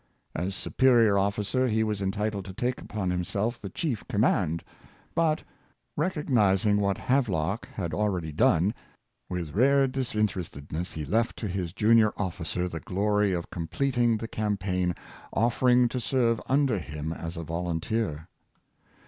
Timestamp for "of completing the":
13.31-14.27